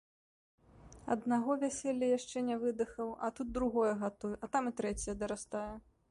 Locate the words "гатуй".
4.05-4.33